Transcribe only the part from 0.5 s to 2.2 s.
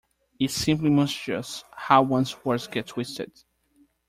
simply monstrous how